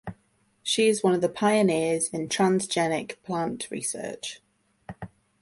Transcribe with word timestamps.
She 0.63 0.87
is 0.87 1.03
one 1.03 1.13
of 1.13 1.21
the 1.21 1.29
pioneers 1.29 2.09
in 2.09 2.27
transgenic 2.27 3.21
plant 3.21 3.69
research. 3.69 4.41